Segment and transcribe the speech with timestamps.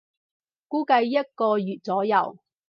[0.67, 2.39] 估計一個月左右